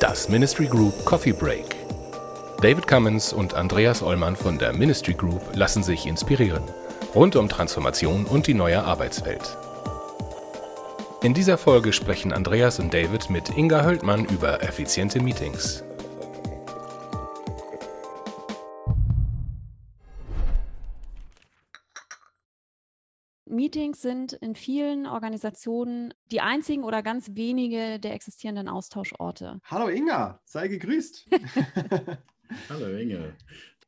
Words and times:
Das 0.00 0.28
Ministry 0.28 0.66
Group 0.66 1.04
Coffee 1.04 1.32
Break. 1.32 1.76
David 2.62 2.86
Cummins 2.86 3.32
und 3.32 3.54
Andreas 3.54 4.02
Ollmann 4.02 4.34
von 4.34 4.58
der 4.58 4.72
Ministry 4.72 5.14
Group 5.14 5.42
lassen 5.54 5.82
sich 5.82 6.06
inspirieren. 6.06 6.62
Rund 7.14 7.36
um 7.36 7.48
Transformation 7.48 8.24
und 8.24 8.46
die 8.46 8.54
neue 8.54 8.82
Arbeitswelt. 8.82 9.56
In 11.22 11.34
dieser 11.34 11.58
Folge 11.58 11.92
sprechen 11.92 12.32
Andreas 12.32 12.78
und 12.78 12.94
David 12.94 13.30
mit 13.30 13.56
Inga 13.56 13.84
Höldmann 13.84 14.24
über 14.24 14.62
effiziente 14.62 15.20
Meetings. 15.20 15.85
Meetings 23.56 24.02
sind 24.02 24.34
in 24.34 24.54
vielen 24.54 25.06
Organisationen 25.06 26.14
die 26.30 26.40
einzigen 26.40 26.84
oder 26.84 27.02
ganz 27.02 27.30
wenige 27.34 27.98
der 27.98 28.14
existierenden 28.14 28.68
Austauschorte. 28.68 29.60
Hallo 29.64 29.88
Inga, 29.88 30.40
sei 30.44 30.68
gegrüßt. 30.68 31.28
Hallo 32.68 32.96
Inga. 32.96 33.32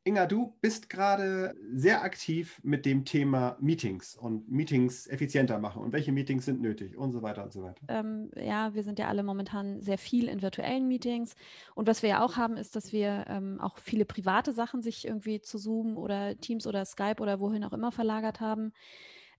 Inga, 0.05 0.25
du 0.25 0.55
bist 0.61 0.89
gerade 0.89 1.53
sehr 1.71 2.01
aktiv 2.03 2.59
mit 2.63 2.85
dem 2.85 3.05
Thema 3.05 3.57
Meetings 3.59 4.15
und 4.15 4.49
Meetings 4.49 5.05
effizienter 5.07 5.59
machen 5.59 5.83
und 5.83 5.91
welche 5.91 6.11
Meetings 6.11 6.45
sind 6.45 6.61
nötig 6.61 6.97
und 6.97 7.11
so 7.11 7.21
weiter 7.21 7.43
und 7.43 7.53
so 7.53 7.61
weiter. 7.61 7.81
Ähm, 7.89 8.31
ja, 8.35 8.73
wir 8.73 8.83
sind 8.83 8.97
ja 8.97 9.07
alle 9.07 9.23
momentan 9.23 9.81
sehr 9.81 9.97
viel 9.97 10.27
in 10.27 10.41
virtuellen 10.41 10.87
Meetings 10.87 11.35
und 11.75 11.85
was 11.85 12.01
wir 12.01 12.09
ja 12.09 12.23
auch 12.23 12.37
haben, 12.37 12.57
ist, 12.57 12.75
dass 12.75 12.91
wir 12.91 13.25
ähm, 13.27 13.59
auch 13.59 13.77
viele 13.77 14.05
private 14.05 14.53
Sachen 14.53 14.81
sich 14.81 15.05
irgendwie 15.05 15.41
zu 15.41 15.57
Zoom 15.57 15.97
oder 15.97 16.35
Teams 16.39 16.65
oder 16.65 16.85
Skype 16.85 17.21
oder 17.21 17.39
wohin 17.39 17.63
auch 17.63 17.73
immer 17.73 17.91
verlagert 17.91 18.39
haben. 18.39 18.73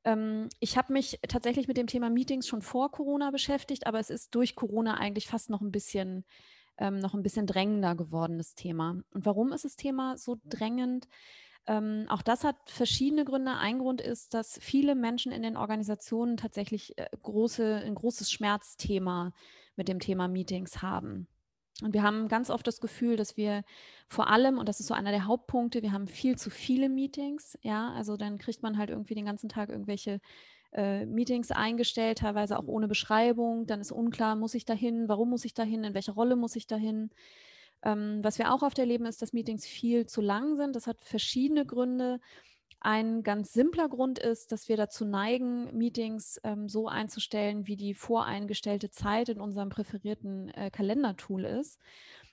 Ähm, 0.05 0.49
ich 0.61 0.77
habe 0.77 0.93
mich 0.93 1.19
tatsächlich 1.29 1.69
mit 1.69 1.77
dem 1.77 1.87
Thema 1.87 2.11
Meetings 2.11 2.47
schon 2.47 2.63
vor 2.63 2.91
Corona 2.91 3.30
beschäftigt, 3.30 3.87
aber 3.87 3.99
es 3.99 4.11
ist 4.11 4.35
durch 4.35 4.55
Corona 4.55 4.95
eigentlich 4.95 5.27
fast 5.27 5.51
noch 5.51 5.61
ein 5.61 5.73
bisschen 5.73 6.24
ähm, 6.80 6.99
noch 6.99 7.15
ein 7.15 7.23
bisschen 7.23 7.47
drängender 7.47 7.95
geworden, 7.95 8.39
das 8.39 8.55
Thema. 8.55 9.02
Und 9.13 9.27
warum 9.27 9.52
ist 9.52 9.65
das 9.65 9.77
Thema 9.77 10.16
so 10.16 10.39
drängend? 10.45 11.07
Ähm, 11.66 12.07
auch 12.09 12.23
das 12.23 12.43
hat 12.43 12.57
verschiedene 12.66 13.24
Gründe. 13.24 13.57
Ein 13.57 13.79
Grund 13.79 14.01
ist, 14.01 14.35
dass 14.35 14.59
viele 14.61 14.95
Menschen 14.95 15.30
in 15.30 15.43
den 15.43 15.57
Organisationen 15.57 16.37
tatsächlich 16.37 16.99
äh, 16.99 17.07
große, 17.23 17.83
ein 17.85 17.95
großes 17.95 18.33
Schmerzthema 18.33 19.33
mit 19.77 19.89
dem 19.89 20.01
Thema 20.01 20.27
Meetings 20.27 20.83
haben. 20.83 21.29
Und 21.83 21.95
wir 21.95 22.03
haben 22.03 22.29
ganz 22.29 22.51
oft 22.51 22.67
das 22.67 22.81
Gefühl, 22.81 23.17
dass 23.17 23.37
wir 23.37 23.63
vor 24.09 24.29
allem, 24.29 24.59
und 24.59 24.69
das 24.69 24.81
ist 24.81 24.87
so 24.87 24.95
einer 24.95 25.11
der 25.11 25.27
Hauptpunkte, 25.27 25.83
wir 25.83 25.93
haben 25.93 26.07
viel 26.07 26.37
zu 26.37 26.51
viele 26.51 26.89
Meetings. 26.89 27.59
Ja, 27.63 27.93
also 27.93 28.17
dann 28.17 28.39
kriegt 28.39 28.63
man 28.63 28.79
halt 28.79 28.91
irgendwie 28.91 29.15
den 29.15 29.25
ganzen 29.25 29.49
Tag 29.49 29.71
irgendwelche 29.71 30.21
äh, 30.73 31.07
Meetings 31.07 31.51
eingestellt, 31.51 32.19
teilweise 32.19 32.59
auch 32.59 32.67
ohne 32.67 32.89
Beschreibung. 32.89 33.67
Dann 33.67 33.81
ist 33.81 33.93
unklar, 33.93 34.37
muss 34.37 34.55
ich 34.55 34.65
dahin, 34.65 35.09
warum 35.09 35.31
muss 35.31 35.45
ich 35.45 35.55
dahin, 35.55 35.85
in 35.85 35.95
welche 35.95 36.13
Rolle 36.13 36.37
muss 36.37 36.57
ich 36.57 36.67
dahin. 36.67 37.11
Ähm, 37.83 38.21
was 38.23 38.39
wir 38.39 38.53
auch 38.53 38.63
oft 38.63 38.79
erleben, 38.79 39.07
ist, 39.07 39.23
dass 39.23 39.33
Meetings 39.33 39.67
viel 39.67 40.07
zu 40.07 40.21
lang 40.21 40.57
sind. 40.57 40.77
Das 40.77 40.87
hat 40.87 41.05
verschiedene 41.05 41.65
Gründe. 41.65 42.21
Ein 42.83 43.23
ganz 43.23 43.53
simpler 43.53 43.91
Grund 43.91 44.19
ist, 44.19 44.53
dass 44.53 44.71
wir 44.71 44.79
dazu 44.79 45.05
neigen, 45.05 45.77
Meetings 45.77 46.41
ähm, 46.45 46.67
so 46.67 46.89
einzustellen, 46.89 47.67
wie 47.67 47.77
die 47.77 47.93
voreingestellte 47.93 48.91
Zeit 48.91 49.29
in 49.29 49.39
unserem 49.39 49.69
präferierten 49.69 50.49
äh, 50.55 50.71
Kalendertool 50.71 51.45
ist. 51.45 51.79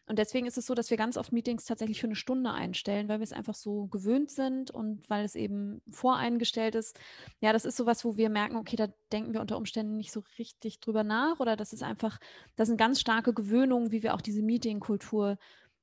Und 0.06 0.20
deswegen 0.20 0.48
ist 0.48 0.58
es 0.58 0.66
so, 0.66 0.74
dass 0.74 0.90
wir 0.90 0.96
ganz 0.96 1.18
oft 1.18 1.34
Meetings 1.34 1.66
tatsächlich 1.66 2.00
für 2.00 2.08
eine 2.08 2.16
Stunde 2.16 2.52
einstellen, 2.52 3.10
weil 3.10 3.20
wir 3.20 3.26
es 3.26 3.34
einfach 3.34 3.56
so 3.56 3.88
gewöhnt 3.88 4.32
sind 4.32 4.72
und 4.72 5.10
weil 5.10 5.26
es 5.26 5.36
eben 5.36 5.82
voreingestellt 5.90 6.76
ist. 6.76 6.98
Ja, 7.42 7.52
das 7.52 7.66
ist 7.66 7.76
sowas, 7.76 8.06
wo 8.06 8.16
wir 8.16 8.30
merken, 8.30 8.56
okay, 8.56 8.78
da 8.78 8.88
denken 9.12 9.34
wir 9.34 9.42
unter 9.42 9.58
Umständen 9.58 9.98
nicht 9.98 10.14
so 10.14 10.24
richtig 10.40 10.80
drüber 10.80 11.04
nach 11.04 11.42
oder 11.42 11.58
das 11.58 11.74
ist 11.74 11.84
einfach, 11.84 12.20
das 12.56 12.70
sind 12.70 12.78
ganz 12.78 13.02
starke 13.02 13.34
Gewöhnungen, 13.34 13.92
wie 13.92 14.02
wir 14.02 14.14
auch 14.14 14.22
diese 14.22 14.42
Meetingkultur 14.42 15.38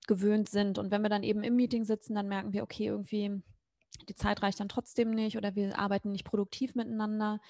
gewöhnt 0.06 0.48
sind. 0.48 0.78
Und 0.78 0.90
wenn 0.90 1.02
wir 1.02 1.10
dann 1.10 1.22
eben 1.22 1.42
im 1.42 1.56
Meeting 1.56 1.84
sitzen, 1.84 2.14
dann 2.14 2.28
merken 2.28 2.54
wir, 2.54 2.62
okay, 2.62 2.86
irgendwie 2.86 3.42
die 4.08 4.14
Zeit 4.14 4.42
reicht 4.42 4.60
dann 4.60 4.68
trotzdem 4.68 5.10
nicht 5.10 5.36
oder 5.36 5.54
wir 5.54 5.78
arbeiten 5.78 6.12
nicht 6.12 6.24
produktiv 6.24 6.74
miteinander. 6.74 7.40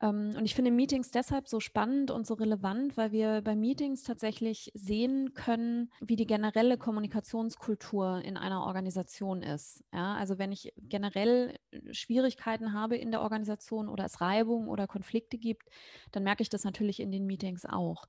Ähm, 0.00 0.34
und 0.36 0.44
ich 0.44 0.54
finde 0.54 0.70
Meetings 0.70 1.10
deshalb 1.10 1.48
so 1.48 1.60
spannend 1.60 2.10
und 2.10 2.26
so 2.26 2.34
relevant, 2.34 2.96
weil 2.96 3.12
wir 3.12 3.42
bei 3.42 3.54
Meetings 3.54 4.02
tatsächlich 4.02 4.70
sehen 4.74 5.34
können, 5.34 5.90
wie 6.00 6.16
die 6.16 6.26
generelle 6.26 6.76
Kommunikationskultur 6.76 8.22
in 8.24 8.36
einer 8.36 8.64
Organisation 8.64 9.42
ist. 9.42 9.84
Ja, 9.92 10.14
also 10.14 10.38
wenn 10.38 10.52
ich 10.52 10.72
generell 10.76 11.56
Schwierigkeiten 11.92 12.72
habe 12.72 12.96
in 12.96 13.10
der 13.10 13.22
Organisation 13.22 13.88
oder 13.88 14.04
es 14.04 14.20
Reibung 14.20 14.68
oder 14.68 14.86
Konflikte 14.86 15.38
gibt, 15.38 15.68
dann 16.12 16.24
merke 16.24 16.42
ich 16.42 16.48
das 16.48 16.64
natürlich 16.64 17.00
in 17.00 17.12
den 17.12 17.26
Meetings 17.26 17.64
auch. 17.64 18.06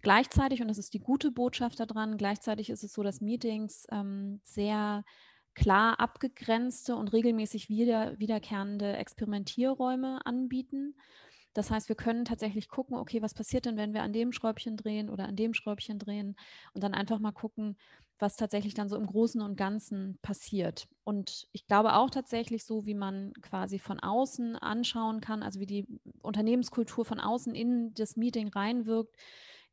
Gleichzeitig, 0.00 0.62
und 0.62 0.68
das 0.68 0.78
ist 0.78 0.94
die 0.94 1.00
gute 1.00 1.32
Botschaft 1.32 1.80
daran, 1.80 2.16
gleichzeitig 2.16 2.70
ist 2.70 2.84
es 2.84 2.92
so, 2.92 3.02
dass 3.02 3.20
Meetings 3.20 3.86
ähm, 3.90 4.40
sehr 4.44 5.04
klar 5.58 5.98
abgegrenzte 6.00 6.94
und 6.94 7.12
regelmäßig 7.12 7.68
wieder, 7.68 8.18
wiederkehrende 8.18 8.96
Experimentierräume 8.96 10.24
anbieten. 10.24 10.94
Das 11.54 11.70
heißt, 11.70 11.88
wir 11.88 11.96
können 11.96 12.24
tatsächlich 12.24 12.68
gucken, 12.68 12.96
okay, 12.96 13.20
was 13.22 13.34
passiert 13.34 13.66
denn, 13.66 13.76
wenn 13.76 13.92
wir 13.92 14.02
an 14.02 14.12
dem 14.12 14.32
Schräubchen 14.32 14.76
drehen 14.76 15.10
oder 15.10 15.26
an 15.26 15.34
dem 15.34 15.54
Schräubchen 15.54 15.98
drehen 15.98 16.36
und 16.72 16.84
dann 16.84 16.94
einfach 16.94 17.18
mal 17.18 17.32
gucken, 17.32 17.76
was 18.20 18.36
tatsächlich 18.36 18.74
dann 18.74 18.88
so 18.88 18.96
im 18.96 19.06
Großen 19.06 19.40
und 19.40 19.56
Ganzen 19.56 20.18
passiert. 20.22 20.88
Und 21.04 21.48
ich 21.52 21.66
glaube 21.66 21.94
auch 21.94 22.10
tatsächlich 22.10 22.64
so, 22.64 22.86
wie 22.86 22.94
man 22.94 23.32
quasi 23.42 23.78
von 23.78 24.00
außen 24.00 24.56
anschauen 24.56 25.20
kann, 25.20 25.42
also 25.42 25.60
wie 25.60 25.66
die 25.66 25.86
Unternehmenskultur 26.22 27.04
von 27.04 27.20
außen 27.20 27.54
in 27.54 27.94
das 27.94 28.16
Meeting 28.16 28.48
reinwirkt, 28.48 29.16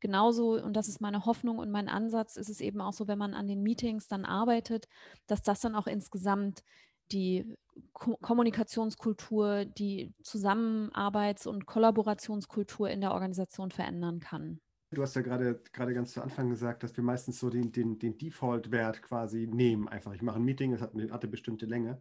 genauso, 0.06 0.62
und 0.62 0.74
das 0.74 0.86
ist 0.86 1.00
meine 1.00 1.26
Hoffnung 1.26 1.58
und 1.58 1.70
mein 1.70 1.88
Ansatz, 1.88 2.36
ist 2.36 2.48
es 2.48 2.60
eben 2.60 2.80
auch 2.80 2.92
so, 2.92 3.08
wenn 3.08 3.18
man 3.18 3.34
an 3.34 3.48
den 3.48 3.62
Meetings 3.62 4.06
dann 4.06 4.24
arbeitet, 4.24 4.86
dass 5.26 5.42
das 5.42 5.60
dann 5.60 5.74
auch 5.74 5.88
insgesamt 5.88 6.62
die 7.10 7.56
Ko 7.92 8.16
Kommunikationskultur, 8.16 9.64
die 9.64 10.14
Zusammenarbeits- 10.22 11.48
und 11.48 11.66
Kollaborationskultur 11.66 12.88
in 12.88 13.00
der 13.00 13.12
Organisation 13.12 13.70
verändern 13.72 14.20
kann. 14.20 14.60
Du 14.92 15.02
hast 15.02 15.16
ja 15.16 15.22
gerade, 15.22 15.60
gerade 15.72 15.92
ganz 15.92 16.12
zu 16.12 16.22
Anfang 16.22 16.48
gesagt, 16.48 16.84
dass 16.84 16.96
wir 16.96 17.02
meistens 17.02 17.40
so 17.40 17.50
den, 17.50 17.72
den, 17.72 17.98
den 17.98 18.16
Default-Wert 18.16 19.02
quasi 19.02 19.48
nehmen. 19.48 19.88
Einfach, 19.88 20.12
ich 20.14 20.22
mache 20.22 20.36
ein 20.36 20.44
Meeting, 20.44 20.72
es 20.72 20.80
hat 20.80 20.94
hat 20.94 21.22
eine 21.22 21.30
bestimmte 21.30 21.66
Länge. 21.66 22.00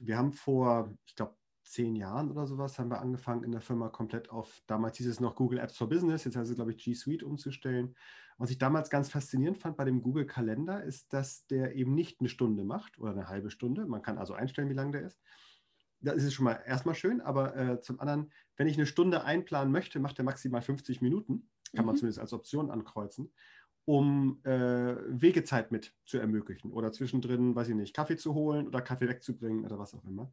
Wir 0.00 0.18
haben 0.18 0.32
vor, 0.32 0.92
ich 1.06 1.14
glaube, 1.14 1.36
zehn 1.62 1.96
Jahren 1.96 2.30
oder 2.30 2.46
sowas 2.46 2.78
haben 2.78 2.90
wir 2.90 3.00
angefangen 3.00 3.44
in 3.44 3.52
der 3.52 3.60
Firma 3.60 3.88
komplett 3.88 4.30
auf, 4.30 4.62
damals 4.66 4.96
hieß 4.98 5.06
es 5.06 5.20
noch 5.20 5.36
Google 5.36 5.58
Apps 5.58 5.76
for 5.76 5.88
Business, 5.88 6.24
jetzt 6.24 6.36
heißt 6.36 6.50
es, 6.50 6.56
glaube 6.56 6.72
ich, 6.72 6.78
G 6.78 6.94
Suite 6.94 7.22
umzustellen. 7.22 7.94
Was 8.38 8.50
ich 8.50 8.58
damals 8.58 8.88
ganz 8.88 9.10
faszinierend 9.10 9.58
fand 9.58 9.76
bei 9.76 9.84
dem 9.84 10.02
Google 10.02 10.26
Kalender, 10.26 10.82
ist, 10.82 11.12
dass 11.12 11.46
der 11.46 11.74
eben 11.74 11.94
nicht 11.94 12.20
eine 12.20 12.28
Stunde 12.30 12.64
macht 12.64 12.98
oder 12.98 13.12
eine 13.12 13.28
halbe 13.28 13.50
Stunde. 13.50 13.86
Man 13.86 14.02
kann 14.02 14.16
also 14.16 14.32
einstellen, 14.32 14.70
wie 14.70 14.74
lang 14.74 14.92
der 14.92 15.02
ist. 15.02 15.20
Da 16.00 16.12
ist 16.12 16.32
schon 16.32 16.46
mal 16.46 16.62
erstmal 16.66 16.94
schön, 16.94 17.20
aber 17.20 17.54
äh, 17.54 17.80
zum 17.82 18.00
anderen, 18.00 18.32
wenn 18.56 18.66
ich 18.66 18.76
eine 18.76 18.86
Stunde 18.86 19.24
einplanen 19.24 19.70
möchte, 19.70 20.00
macht 20.00 20.18
er 20.18 20.24
maximal 20.24 20.62
50 20.62 21.02
Minuten. 21.02 21.50
Kann 21.74 21.84
mhm. 21.84 21.86
man 21.86 21.96
zumindest 21.96 22.18
als 22.18 22.32
Option 22.32 22.70
ankreuzen 22.70 23.30
um 23.84 24.40
äh, 24.44 24.94
Wegezeit 25.08 25.72
mit 25.72 25.94
zu 26.04 26.18
ermöglichen 26.18 26.70
oder 26.70 26.92
zwischendrin, 26.92 27.56
weiß 27.56 27.70
ich 27.70 27.74
nicht, 27.74 27.94
Kaffee 27.94 28.16
zu 28.16 28.34
holen 28.34 28.68
oder 28.68 28.82
Kaffee 28.82 29.08
wegzubringen 29.08 29.64
oder 29.64 29.78
was 29.78 29.94
auch 29.94 30.04
immer. 30.04 30.32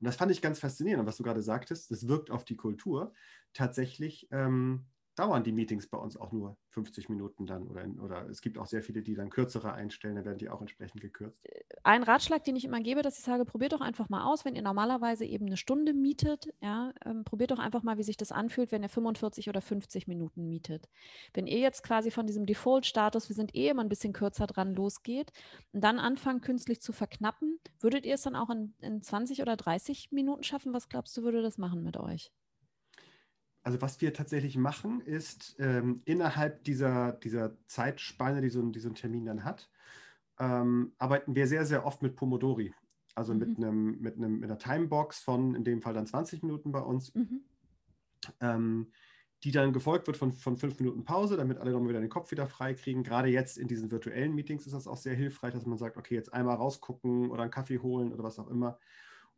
Und 0.00 0.06
das 0.06 0.16
fand 0.16 0.30
ich 0.30 0.42
ganz 0.42 0.60
faszinierend, 0.60 1.06
was 1.06 1.16
du 1.16 1.22
gerade 1.22 1.42
sagtest, 1.42 1.90
das 1.90 2.08
wirkt 2.08 2.30
auf 2.30 2.44
die 2.44 2.56
Kultur. 2.56 3.12
Tatsächlich 3.52 4.28
ähm, 4.30 4.86
dauern 5.18 5.42
die 5.42 5.52
Meetings 5.52 5.88
bei 5.88 5.98
uns 5.98 6.16
auch 6.16 6.32
nur 6.32 6.56
50 6.70 7.08
Minuten 7.08 7.46
dann 7.46 7.66
oder, 7.66 7.84
oder 8.02 8.28
es 8.28 8.40
gibt 8.40 8.58
auch 8.58 8.66
sehr 8.66 8.82
viele, 8.82 9.02
die 9.02 9.14
dann 9.14 9.30
kürzere 9.30 9.72
einstellen, 9.72 10.16
dann 10.16 10.24
werden 10.24 10.38
die 10.38 10.48
auch 10.48 10.60
entsprechend 10.60 11.00
gekürzt. 11.00 11.44
Ein 11.82 12.02
Ratschlag, 12.04 12.44
den 12.44 12.56
ich 12.56 12.64
immer 12.64 12.80
gebe, 12.80 13.02
dass 13.02 13.18
ich 13.18 13.24
sage, 13.24 13.44
probiert 13.44 13.72
doch 13.72 13.80
einfach 13.80 14.08
mal 14.08 14.24
aus, 14.24 14.44
wenn 14.44 14.54
ihr 14.54 14.62
normalerweise 14.62 15.24
eben 15.24 15.46
eine 15.46 15.56
Stunde 15.56 15.92
mietet, 15.92 16.52
ja, 16.60 16.92
ähm, 17.04 17.24
probiert 17.24 17.50
doch 17.50 17.58
einfach 17.58 17.82
mal, 17.82 17.98
wie 17.98 18.02
sich 18.04 18.16
das 18.16 18.30
anfühlt, 18.30 18.70
wenn 18.70 18.82
ihr 18.82 18.88
45 18.88 19.48
oder 19.48 19.60
50 19.60 20.06
Minuten 20.06 20.48
mietet. 20.48 20.88
Wenn 21.34 21.46
ihr 21.46 21.58
jetzt 21.58 21.82
quasi 21.82 22.10
von 22.10 22.26
diesem 22.26 22.46
Default-Status, 22.46 23.28
wir 23.28 23.36
sind 23.36 23.54
eh 23.54 23.68
immer 23.68 23.82
ein 23.82 23.88
bisschen 23.88 24.12
kürzer 24.12 24.46
dran, 24.46 24.74
losgeht 24.74 25.32
und 25.72 25.82
dann 25.82 25.98
anfangt 25.98 26.42
künstlich 26.42 26.80
zu 26.80 26.92
verknappen, 26.92 27.58
würdet 27.80 28.06
ihr 28.06 28.14
es 28.14 28.22
dann 28.22 28.36
auch 28.36 28.50
in, 28.50 28.74
in 28.80 29.02
20 29.02 29.42
oder 29.42 29.56
30 29.56 30.12
Minuten 30.12 30.44
schaffen? 30.44 30.72
Was 30.72 30.88
glaubst 30.88 31.16
du, 31.16 31.22
würde 31.22 31.42
das 31.42 31.58
machen 31.58 31.82
mit 31.82 31.96
euch? 31.96 32.30
Also 33.68 33.82
was 33.82 34.00
wir 34.00 34.14
tatsächlich 34.14 34.56
machen, 34.56 35.02
ist 35.02 35.54
ähm, 35.58 36.00
innerhalb 36.06 36.64
dieser, 36.64 37.12
dieser 37.12 37.54
Zeitspanne, 37.66 38.40
die 38.40 38.48
so, 38.48 38.62
ein, 38.62 38.72
die 38.72 38.80
so 38.80 38.88
ein 38.88 38.94
Termin 38.94 39.26
dann 39.26 39.44
hat, 39.44 39.68
ähm, 40.38 40.94
arbeiten 40.96 41.34
wir 41.34 41.46
sehr, 41.46 41.66
sehr 41.66 41.84
oft 41.84 42.00
mit 42.00 42.16
Pomodori. 42.16 42.72
Also 43.14 43.34
mhm. 43.34 43.38
mit, 43.40 43.58
einem, 43.58 44.00
mit, 44.00 44.16
einem, 44.16 44.40
mit 44.40 44.50
einer 44.50 44.58
Timebox 44.58 45.20
von 45.20 45.54
in 45.54 45.64
dem 45.64 45.82
Fall 45.82 45.92
dann 45.92 46.06
20 46.06 46.42
Minuten 46.44 46.72
bei 46.72 46.80
uns, 46.80 47.14
mhm. 47.14 47.42
ähm, 48.40 48.90
die 49.44 49.50
dann 49.50 49.74
gefolgt 49.74 50.06
wird 50.06 50.16
von, 50.16 50.32
von 50.32 50.56
fünf 50.56 50.80
Minuten 50.80 51.04
Pause, 51.04 51.36
damit 51.36 51.58
alle 51.58 51.72
nochmal 51.72 51.90
wieder 51.90 52.00
den 52.00 52.08
Kopf 52.08 52.30
wieder 52.30 52.46
frei 52.46 52.72
kriegen. 52.72 53.02
Gerade 53.02 53.28
jetzt 53.28 53.58
in 53.58 53.68
diesen 53.68 53.90
virtuellen 53.90 54.34
Meetings 54.34 54.64
ist 54.64 54.72
das 54.72 54.86
auch 54.86 54.96
sehr 54.96 55.14
hilfreich, 55.14 55.52
dass 55.52 55.66
man 55.66 55.76
sagt, 55.76 55.98
okay, 55.98 56.14
jetzt 56.14 56.32
einmal 56.32 56.56
rausgucken 56.56 57.30
oder 57.30 57.42
einen 57.42 57.50
Kaffee 57.50 57.80
holen 57.80 58.14
oder 58.14 58.22
was 58.24 58.38
auch 58.38 58.48
immer 58.48 58.78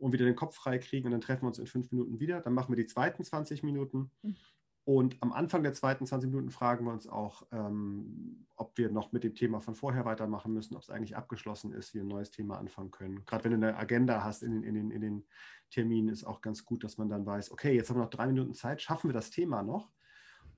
und 0.01 0.13
wieder 0.13 0.25
den 0.25 0.37
Kopf 0.37 0.57
frei 0.57 0.79
kriegen 0.79 1.07
und 1.07 1.13
dann 1.13 1.21
treffen 1.21 1.43
wir 1.43 1.49
uns 1.49 1.59
in 1.59 1.67
fünf 1.67 1.91
Minuten 1.93 2.21
wieder. 2.21 2.41
Dann 2.41 2.55
machen 2.55 2.71
wir 2.71 2.77
die 2.77 2.87
zweiten 2.87 3.23
20 3.23 3.63
Minuten. 3.63 4.11
Mhm. 4.23 4.37
Und 4.85 5.19
am 5.21 5.33
Anfang 5.33 5.63
der 5.63 5.75
zweiten 5.75 6.07
20 6.07 6.31
Minuten 6.31 6.51
fragen 6.51 6.87
wir 6.87 6.93
uns 6.93 7.07
auch, 7.07 7.47
ähm, 7.53 8.47
ob 8.57 8.77
wir 8.79 8.91
noch 8.91 9.13
mit 9.13 9.25
dem 9.25 9.35
Thema 9.35 9.61
von 9.61 9.75
vorher 9.75 10.05
weitermachen 10.05 10.53
müssen, 10.53 10.75
ob 10.75 10.83
es 10.83 10.91
eigentlich 10.91 11.17
abgeschlossen 11.17 11.73
ist, 11.73 11.95
wir 11.95 12.03
ein 12.03 12.09
neues 12.09 12.31
Thema 12.31 12.59
anfangen 12.59 12.91
können. 12.91 13.25
Gerade 13.27 13.45
wenn 13.45 13.61
du 13.61 13.69
eine 13.69 13.77
Agenda 13.77 14.25
hast 14.25 14.43
in, 14.43 14.63
in, 14.63 14.75
den, 14.75 14.91
in 14.91 15.01
den 15.01 15.25
Terminen, 15.71 16.09
ist 16.09 16.25
auch 16.25 16.41
ganz 16.41 16.65
gut, 16.65 16.83
dass 16.83 16.99
man 16.99 17.09
dann 17.09 17.27
weiß, 17.27 17.53
okay, 17.53 17.75
jetzt 17.75 17.91
haben 17.91 17.99
wir 17.99 18.03
noch 18.05 18.11
drei 18.11 18.27
Minuten 18.27 18.55
Zeit, 18.55 18.81
schaffen 18.81 19.11
wir 19.11 19.15
das 19.15 19.31
Thema 19.31 19.63
noch? 19.63 19.93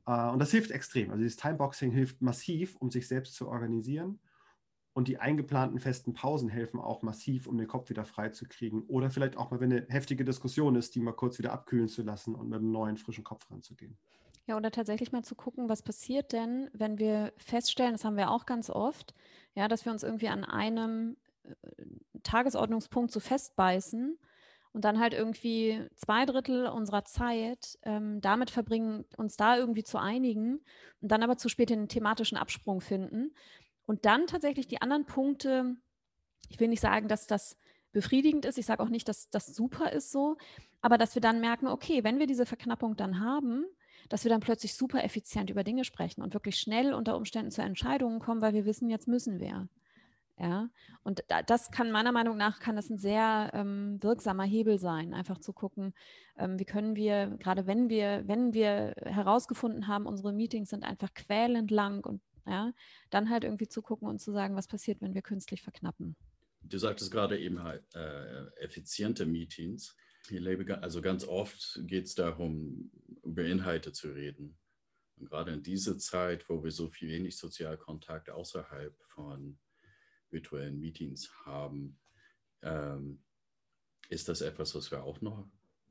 Äh, 0.07 0.31
und 0.31 0.39
das 0.39 0.53
hilft 0.53 0.71
extrem. 0.71 1.11
Also 1.11 1.23
dieses 1.23 1.37
Timeboxing 1.37 1.91
hilft 1.91 2.23
massiv, 2.23 2.77
um 2.77 2.91
sich 2.91 3.09
selbst 3.09 3.35
zu 3.35 3.49
organisieren. 3.49 4.21
Und 4.95 5.09
die 5.09 5.19
eingeplanten 5.19 5.79
festen 5.79 6.13
Pausen 6.13 6.51
helfen 6.51 6.79
auch 6.79 7.03
massiv, 7.03 7.47
um 7.47 7.57
den 7.57 7.67
Kopf 7.67 7.89
wieder 7.89 8.05
frei 8.05 8.29
zu 8.29 8.47
kriegen. 8.47 8.83
Oder 8.89 9.11
vielleicht 9.11 9.39
auch 9.39 9.51
mal, 9.51 9.61
wenn 9.61 9.73
eine 9.73 9.87
heftige 9.89 10.25
Diskussion 10.25 10.77
ist, 10.77 10.95
die 10.95 11.01
mal 11.01 11.13
kurz 11.13 11.39
wieder 11.39 11.53
abkühlen 11.53 11.89
zu 11.89 12.03
lassen 12.03 12.35
und 12.35 12.49
mit 12.51 12.59
einem 12.59 12.73
neuen, 12.73 12.99
frischen 12.99 13.25
Kopf 13.25 13.51
ranzugehen. 13.51 13.97
Ja, 14.47 14.57
oder 14.57 14.71
tatsächlich 14.71 15.13
mal 15.13 15.23
zu 15.23 15.35
gucken, 15.35 15.69
was 15.69 15.83
passiert 15.83 16.33
denn, 16.33 16.69
wenn 16.73 16.99
wir 16.99 17.33
feststellen, 17.37 17.93
das 17.93 18.05
haben 18.05 18.17
wir 18.17 18.31
auch 18.31 18.45
ganz 18.45 18.71
oft, 18.71 19.15
ja, 19.55 19.69
dass 19.69 19.85
wir 19.85 19.93
uns 19.93 20.03
irgendwie 20.03 20.29
an 20.29 20.45
einem 20.45 21.17
äh, 21.45 21.55
Tagesordnungspunkt 22.23 23.13
so 23.13 23.21
festbeißen 23.21 24.19
und 24.73 24.85
dann 24.85 24.99
halt 24.99 25.15
irgendwie 25.15 25.87
zwei 25.97 26.25
Drittel 26.27 26.67
unserer 26.67 27.05
Zeit 27.05 27.79
ähm, 27.83 28.21
damit 28.21 28.51
verbringen, 28.51 29.05
uns 29.17 29.37
da 29.37 29.57
irgendwie 29.57 29.85
zu 29.85 29.99
einigen 29.99 30.61
und 31.01 31.13
dann 31.13 31.23
aber 31.23 31.37
zu 31.37 31.49
spät 31.49 31.71
den 31.71 31.89
thematischen 31.89 32.37
Absprung 32.37 32.81
finden 32.81 33.33
und 33.87 34.05
dann 34.05 34.27
tatsächlich 34.27 34.69
die 34.69 34.81
anderen 34.81 35.07
Punkte, 35.07 35.77
ich 36.49 36.61
will 36.61 36.69
nicht 36.69 36.81
sagen, 36.81 37.09
dass 37.09 37.27
das 37.27 37.57
befriedigend 37.93 38.45
ist, 38.45 38.59
ich 38.59 38.67
sage 38.67 38.83
auch 38.83 38.89
nicht, 38.89 39.09
dass 39.09 39.29
das 39.31 39.47
super 39.47 39.93
ist 39.93 40.11
so, 40.11 40.37
aber 40.81 40.99
dass 40.99 41.15
wir 41.15 41.23
dann 41.23 41.41
merken, 41.41 41.67
okay, 41.67 42.05
wenn 42.05 42.19
wir 42.19 42.27
diese 42.27 42.47
Verknappung 42.47 42.97
dann 42.97 43.21
haben, 43.21 43.65
dass 44.09 44.25
wir 44.25 44.31
dann 44.31 44.41
plötzlich 44.41 44.75
super 44.75 45.05
effizient 45.05 45.51
über 45.51 45.65
Dinge 45.65 45.85
sprechen 45.85 46.23
und 46.23 46.35
wirklich 46.35 46.57
schnell 46.59 46.95
unter 46.95 47.17
Umständen 47.17 47.51
zu 47.51 47.63
Entscheidungen 47.63 48.19
kommen, 48.19 48.43
weil 48.43 48.55
wir 48.55 48.65
wissen, 48.65 48.91
jetzt 48.91 49.09
müssen 49.09 49.41
wir. 49.41 49.69
Ja, 50.39 50.71
und 51.05 51.23
das 51.47 51.71
kann 51.71 51.93
meiner 51.93 52.11
Meinung 52.11 52.37
nach 52.37 52.59
kann 52.59 52.75
das 52.75 52.91
ein 52.91 52.99
sehr 52.99 53.51
ähm, 53.53 54.03
wirksamer 54.03 54.45
Hebel 54.45 54.79
sein, 54.79 55.15
einfach 55.15 55.39
zu 55.39 55.53
gucken, 55.53 55.95
ähm, 56.37 56.59
wie 56.59 56.65
können 56.65 56.97
wir, 56.97 57.37
gerade 57.39 57.67
wenn 57.67 57.91
wir, 57.91 58.27
wenn 58.27 58.53
wir 58.53 58.95
herausgefunden 59.05 59.87
haben, 59.87 60.07
unsere 60.07 60.33
Meetings 60.33 60.71
sind 60.71 60.85
einfach 60.85 61.13
quälend 61.15 61.71
lang 61.71 62.05
und 62.05 62.23
ja, 62.47 62.73
dann 63.11 63.31
halt 63.31 63.45
irgendwie 63.45 63.69
zu 63.69 63.83
gucken 63.83 64.09
und 64.09 64.21
zu 64.21 64.33
sagen, 64.33 64.57
was 64.57 64.69
passiert, 64.69 65.01
wenn 65.01 65.15
wir 65.15 65.23
künstlich 65.23 65.63
verknappen. 65.63 66.17
Du 66.63 66.79
sagtest 66.79 67.11
gerade 67.11 67.39
eben 67.39 67.63
halt 67.63 67.83
äh, 67.95 68.47
effiziente 68.61 69.27
Meetings. 69.27 69.97
Also 70.81 71.03
ganz 71.03 71.25
oft 71.25 71.81
geht 71.83 72.05
es 72.05 72.15
darum, 72.15 72.91
über 73.25 73.45
Inhalte 73.45 73.93
zu 73.93 74.13
reden. 74.13 74.57
Und 75.17 75.29
gerade 75.29 75.53
in 75.53 75.63
dieser 75.63 75.99
Zeit, 75.99 76.49
wo 76.49 76.63
wir 76.63 76.71
so 76.71 76.89
viel 76.89 77.09
wenig 77.09 77.37
Sozialkontakt 77.37 78.31
außerhalb 78.31 78.97
von 79.09 79.59
virtuellen 80.31 80.79
Meetings 80.79 81.31
haben, 81.45 81.99
ähm, 82.63 83.23
ist 84.09 84.29
das 84.29 84.41
etwas, 84.41 84.75
was 84.75 84.91
wir 84.91 85.03
auch 85.05 85.21
noch 85.21 85.49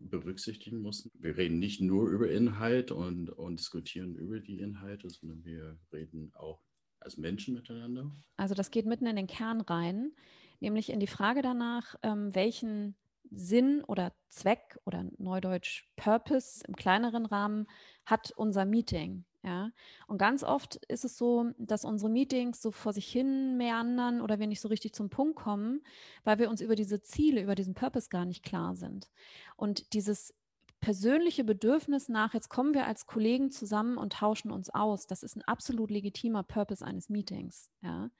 berücksichtigen 0.10 0.82
müssen. 0.82 1.12
Wir 1.14 1.38
reden 1.38 1.60
nicht 1.60 1.82
nur 1.82 2.10
über 2.10 2.30
Inhalt 2.30 2.92
und, 2.92 3.30
und 3.30 3.60
diskutieren 3.60 4.16
über 4.16 4.40
die 4.40 4.60
Inhalte, 4.60 5.10
sondern 5.10 5.44
wir 5.44 5.78
reden 5.92 6.32
auch 6.36 6.62
als 7.00 7.18
Menschen 7.18 7.54
miteinander. 7.56 8.12
Also 8.38 8.54
das 8.54 8.72
geht 8.72 8.86
mitten 8.86 9.08
in 9.08 9.16
den 9.16 9.28
Kern 9.28 9.62
rein, 9.62 10.12
nämlich 10.60 10.90
in 10.90 11.00
die 11.00 11.08
Frage 11.08 11.42
danach, 11.42 11.96
ähm, 12.04 12.34
welchen 12.36 12.96
Sinn 13.30 13.84
oder 13.86 14.14
Zweck 14.30 14.80
oder 14.86 15.06
Neudeutsch 15.18 15.88
Purpose 15.96 16.64
im 16.68 16.76
kleineren 16.76 17.26
Rahmen 17.26 17.68
hat 18.06 18.32
unser 18.36 18.66
Meeting. 18.66 19.26
Ja, 19.44 19.72
und 20.06 20.20
ganz 20.20 20.44
oft 20.44 20.76
ist 20.88 21.04
es 21.04 21.18
so, 21.18 21.52
dass 21.58 21.84
unsere 21.84 22.12
Meetings 22.12 22.62
so 22.62 22.70
vor 22.70 22.94
sich 22.94 23.08
hin 23.08 23.58
meandern 23.58 24.22
oder 24.22 24.38
wir 24.38 24.46
nicht 24.46 24.62
so 24.62 24.68
richtig 24.68 24.94
zum 24.94 25.10
Punkt 25.10 25.36
kommen, 25.36 25.82
weil 26.24 26.38
wir 26.38 26.48
uns 26.48 26.62
über 26.62 26.76
diese 26.76 27.02
Ziele, 27.02 27.42
über 27.42 27.56
diesen 27.56 27.74
Purpose 27.74 28.10
gar 28.10 28.26
nicht 28.26 28.44
klar 28.44 28.76
sind. 28.76 29.10
Und 29.56 29.94
dieses 29.94 30.36
persönliche 30.80 31.44
Bedürfnis 31.44 32.08
nach, 32.08 32.36
jetzt 32.36 32.50
kommen 32.50 32.76
wir 32.76 32.86
als 32.86 33.08
Kollegen 33.08 33.50
zusammen 33.50 33.98
und 33.98 34.14
tauschen 34.14 34.52
uns 34.52 34.70
aus, 34.70 35.08
das 35.08 35.24
ist 35.24 35.36
ein 35.36 35.44
absolut 35.44 35.90
legitimer 35.90 36.44
Purpose 36.44 36.86
eines 36.86 37.10
Meetings. 37.10 37.72
Ja, 37.82 38.12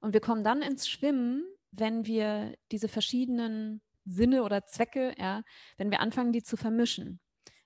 und 0.00 0.12
wir 0.12 0.20
kommen 0.20 0.44
dann 0.44 0.62
ins 0.62 0.88
Schwimmen, 0.88 1.44
wenn 1.72 2.06
wir 2.06 2.56
diese 2.70 2.88
verschiedenen 2.88 3.80
Sinne 4.10 4.42
oder 4.42 4.66
Zwecke, 4.66 5.14
ja, 5.18 5.42
wenn 5.76 5.90
wir 5.90 6.00
anfangen, 6.00 6.32
die 6.32 6.42
zu 6.42 6.56
vermischen 6.56 7.20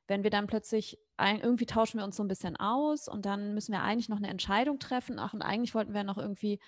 wenn 0.07 0.23
wir 0.23 0.31
dann 0.31 0.47
plötzlich 0.47 0.99
ein, 1.17 1.41
irgendwie 1.41 1.67
tauschen 1.67 1.99
wir 1.99 2.05
uns 2.05 2.17
so 2.17 2.23
ein 2.23 2.29
bisschen 2.29 2.57
aus 2.57 3.09
und 3.09 3.25
dann 3.25 3.55
müssen 3.55 3.73
wir 3.73 3.83
eigentlich 3.83 4.09
noch 4.09 4.19
eine 4.19 4.29
Entscheidung 4.29 4.79
treffen. 4.79 5.19
Ach, 5.19 5.33
und 5.33 5.43
eigentlich 5.43 5.75
wollten 5.75 5.95
wir 5.95 6.05
noch 6.05 6.19
irgendwie 6.19 6.59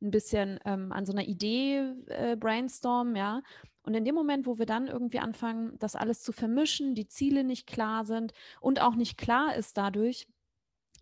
ein 0.00 0.10
bisschen 0.10 0.58
ähm, 0.64 0.92
an 0.92 1.06
so 1.06 1.12
einer 1.12 1.26
Idee 1.26 1.92
äh, 2.06 2.36
brainstormen, 2.36 3.16
ja. 3.16 3.42
Und 3.82 3.94
in 3.94 4.04
dem 4.04 4.14
Moment, 4.14 4.46
wo 4.46 4.58
wir 4.58 4.66
dann 4.66 4.88
irgendwie 4.88 5.20
anfangen, 5.20 5.78
das 5.78 5.94
alles 5.94 6.22
zu 6.22 6.32
vermischen, 6.32 6.94
die 6.94 7.06
Ziele 7.06 7.44
nicht 7.44 7.66
klar 7.66 8.04
sind 8.04 8.32
und 8.60 8.80
auch 8.80 8.94
nicht 8.94 9.16
klar 9.16 9.54
ist 9.54 9.76
dadurch, 9.76 10.26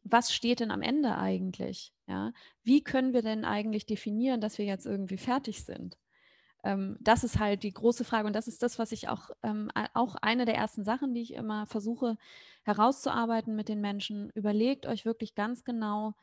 was 0.03 0.35
steht 0.35 0.61
denn 0.61 0.71
am 0.71 0.83
Ende 0.83 1.17
eigentlich? 1.17 1.93
Ja, 2.07 2.33
wie 2.63 2.83
können 2.83 3.15
wir 3.15 3.23
denn 3.23 3.45
eigentlich 3.45 3.87
definieren, 3.87 4.41
dass 4.41 4.59
wir 4.59 4.67
jetzt 4.67 4.85
irgendwie 4.85 5.17
fertig 5.17 5.65
sind? 5.65 5.97
Ähm, 6.65 6.97
das 7.01 7.25
ist 7.25 7.39
halt 7.39 7.63
die 7.63 7.73
große 7.73 8.05
Frage 8.05 8.27
und 8.27 8.35
das 8.35 8.49
ist 8.49 8.63
das, 8.63 8.79
was 8.79 8.91
ich 8.91 9.09
auch, 9.09 9.31
ähm, 9.43 9.71
auch 9.93 10.17
eine 10.17 10.47
der 10.47 10.57
ersten 10.57 10.83
Sachen, 10.83 11.15
die 11.15 11.21
ich 11.21 11.35
immer 11.35 11.67
versuche 11.67 12.17
herauszuarbeiten 12.65 13.55
mit 13.55 13.69
den 13.69 13.81
Menschen. 13.81 14.31
Überlegt 14.31 14.87
euch 14.87 15.05
wirklich 15.05 15.35
ganz 15.35 15.65
genau, 15.65 16.15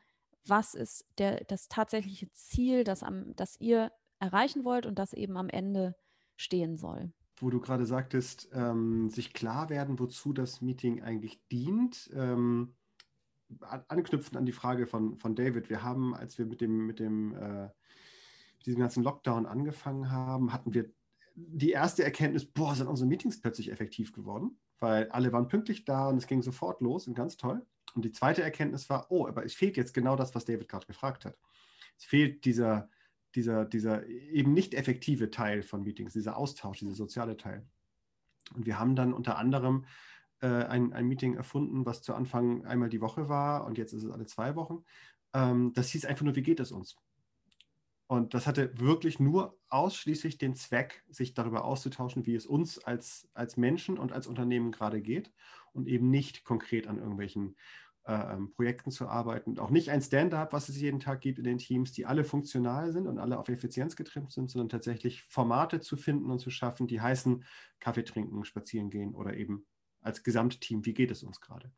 was 0.44 0.74
ist 0.74 1.06
der, 1.18 1.44
das 1.44 1.68
tatsächliche 1.68 2.30
Ziel, 2.32 2.82
das, 2.82 3.04
am, 3.04 3.34
das 3.36 3.60
ihr 3.60 3.92
erreichen 4.18 4.64
wollt 4.64 4.84
und 4.84 4.98
das 4.98 5.12
eben 5.12 5.36
am 5.36 5.48
Ende 5.48 5.94
stehen 6.36 6.76
soll. 6.76 7.12
Wo 7.36 7.50
du 7.50 7.60
gerade 7.60 7.86
sagtest, 7.86 8.48
ähm, 8.52 9.10
sich 9.10 9.32
klar 9.32 9.70
werden, 9.70 9.98
wozu 10.00 10.32
das 10.32 10.60
Meeting 10.60 11.02
eigentlich 11.02 11.40
dient. 11.48 12.10
Ähm, 12.14 12.74
anknüpfend 13.60 14.36
an 14.36 14.46
die 14.46 14.52
Frage 14.52 14.86
von, 14.86 15.16
von 15.18 15.36
David. 15.36 15.70
Wir 15.70 15.82
haben, 15.82 16.14
als 16.14 16.38
wir 16.38 16.46
mit 16.46 16.60
dem, 16.60 16.86
mit 16.86 16.98
dem 16.98 17.34
äh, 17.34 17.68
diesem 18.62 18.80
ganzen 18.80 19.02
Lockdown 19.02 19.46
angefangen 19.46 20.10
haben, 20.10 20.52
hatten 20.52 20.74
wir 20.74 20.90
die 21.34 21.70
erste 21.70 22.04
Erkenntnis, 22.04 22.44
boah, 22.44 22.74
sind 22.74 22.88
unsere 22.88 23.08
Meetings 23.08 23.40
plötzlich 23.40 23.70
effektiv 23.70 24.12
geworden, 24.12 24.58
weil 24.80 25.08
alle 25.10 25.32
waren 25.32 25.48
pünktlich 25.48 25.84
da 25.84 26.08
und 26.08 26.18
es 26.18 26.26
ging 26.26 26.42
sofort 26.42 26.80
los 26.80 27.06
und 27.06 27.14
ganz 27.14 27.36
toll. 27.36 27.64
Und 27.94 28.04
die 28.04 28.12
zweite 28.12 28.42
Erkenntnis 28.42 28.88
war, 28.90 29.06
oh, 29.10 29.26
aber 29.26 29.44
es 29.44 29.54
fehlt 29.54 29.76
jetzt 29.76 29.94
genau 29.94 30.16
das, 30.16 30.34
was 30.34 30.44
David 30.44 30.68
gerade 30.68 30.86
gefragt 30.86 31.24
hat. 31.24 31.36
Es 31.98 32.04
fehlt 32.04 32.44
dieser, 32.44 32.88
dieser, 33.34 33.64
dieser 33.64 34.06
eben 34.06 34.52
nicht 34.52 34.74
effektive 34.74 35.30
Teil 35.30 35.62
von 35.62 35.82
Meetings, 35.82 36.12
dieser 36.12 36.36
Austausch, 36.36 36.78
dieser 36.78 36.94
soziale 36.94 37.36
Teil. 37.36 37.66
Und 38.54 38.66
wir 38.66 38.78
haben 38.78 38.96
dann 38.96 39.12
unter 39.12 39.38
anderem 39.38 39.86
äh, 40.40 40.46
ein, 40.46 40.92
ein 40.92 41.06
Meeting 41.06 41.34
erfunden, 41.34 41.86
was 41.86 42.02
zu 42.02 42.14
Anfang 42.14 42.64
einmal 42.66 42.88
die 42.88 43.00
Woche 43.00 43.28
war 43.28 43.64
und 43.64 43.78
jetzt 43.78 43.92
ist 43.92 44.02
es 44.02 44.10
alle 44.10 44.26
zwei 44.26 44.56
Wochen. 44.56 44.84
Ähm, 45.32 45.72
das 45.74 45.90
hieß 45.90 46.04
einfach 46.04 46.24
nur, 46.24 46.36
wie 46.36 46.42
geht 46.42 46.60
es 46.60 46.72
uns? 46.72 46.96
Und 48.12 48.34
das 48.34 48.46
hatte 48.46 48.78
wirklich 48.78 49.20
nur 49.20 49.58
ausschließlich 49.70 50.36
den 50.36 50.54
Zweck, 50.54 51.02
sich 51.08 51.32
darüber 51.32 51.64
auszutauschen, 51.64 52.26
wie 52.26 52.34
es 52.34 52.44
uns 52.44 52.78
als, 52.78 53.30
als 53.32 53.56
Menschen 53.56 53.96
und 53.96 54.12
als 54.12 54.26
Unternehmen 54.26 54.70
gerade 54.70 55.00
geht 55.00 55.32
und 55.72 55.88
eben 55.88 56.10
nicht 56.10 56.44
konkret 56.44 56.88
an 56.88 56.98
irgendwelchen 56.98 57.56
äh, 58.04 58.34
ähm, 58.34 58.52
Projekten 58.52 58.90
zu 58.90 59.08
arbeiten 59.08 59.52
und 59.52 59.60
auch 59.60 59.70
nicht 59.70 59.88
ein 59.88 60.02
Stand-up, 60.02 60.52
was 60.52 60.68
es 60.68 60.78
jeden 60.78 61.00
Tag 61.00 61.22
gibt 61.22 61.38
in 61.38 61.44
den 61.44 61.56
Teams, 61.56 61.92
die 61.92 62.04
alle 62.04 62.22
funktional 62.22 62.92
sind 62.92 63.06
und 63.06 63.18
alle 63.18 63.38
auf 63.38 63.48
Effizienz 63.48 63.96
getrimmt 63.96 64.30
sind, 64.30 64.50
sondern 64.50 64.68
tatsächlich 64.68 65.22
Formate 65.22 65.80
zu 65.80 65.96
finden 65.96 66.30
und 66.30 66.38
zu 66.38 66.50
schaffen, 66.50 66.86
die 66.86 67.00
heißen 67.00 67.46
Kaffee 67.80 68.04
trinken, 68.04 68.44
spazieren 68.44 68.90
gehen 68.90 69.14
oder 69.14 69.38
eben 69.38 69.64
als 70.02 70.22
Gesamtteam, 70.22 70.84
wie 70.84 70.92
geht 70.92 71.12
es 71.12 71.22
uns 71.22 71.40
gerade. 71.40 71.72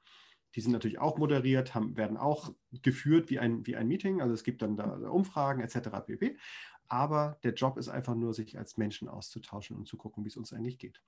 Die 0.54 0.60
sind 0.60 0.72
natürlich 0.72 0.98
auch 0.98 1.18
moderiert, 1.18 1.74
haben, 1.74 1.96
werden 1.96 2.16
auch 2.16 2.54
geführt 2.82 3.30
wie 3.30 3.38
ein, 3.38 3.66
wie 3.66 3.76
ein 3.76 3.88
Meeting. 3.88 4.20
Also 4.20 4.34
es 4.34 4.44
gibt 4.44 4.62
dann 4.62 4.76
da 4.76 4.84
Umfragen 5.10 5.60
etc. 5.60 6.00
pp. 6.06 6.36
Aber 6.86 7.38
der 7.42 7.54
Job 7.54 7.76
ist 7.76 7.88
einfach 7.88 8.14
nur, 8.14 8.34
sich 8.34 8.58
als 8.58 8.76
Menschen 8.76 9.08
auszutauschen 9.08 9.76
und 9.76 9.86
zu 9.86 9.96
gucken, 9.96 10.24
wie 10.24 10.28
es 10.28 10.36
uns 10.36 10.52
eigentlich 10.52 10.78
geht. 10.78 11.02